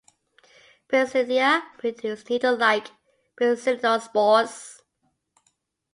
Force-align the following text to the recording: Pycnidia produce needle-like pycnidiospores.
Pycnidia 0.89 1.61
produce 1.77 2.27
needle-like 2.27 2.89
pycnidiospores. 3.39 4.81